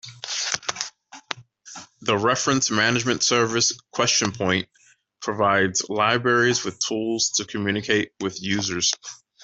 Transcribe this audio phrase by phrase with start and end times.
[2.01, 4.65] The reference management service QuestionPoint
[5.21, 8.91] provides libraries with tools to communicate with users.